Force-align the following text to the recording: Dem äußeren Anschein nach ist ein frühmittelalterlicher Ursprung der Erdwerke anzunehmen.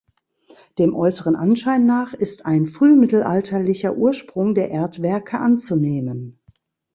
Dem 0.79 0.95
äußeren 0.95 1.35
Anschein 1.35 1.85
nach 1.85 2.15
ist 2.15 2.47
ein 2.47 2.65
frühmittelalterlicher 2.65 3.95
Ursprung 3.95 4.55
der 4.55 4.71
Erdwerke 4.71 5.37
anzunehmen. 5.37 6.39